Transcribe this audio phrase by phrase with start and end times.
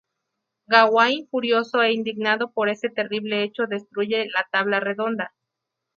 [0.67, 5.35] Gawain, furioso e indignado por este terrible hecho, destruye la Tabla Redonda.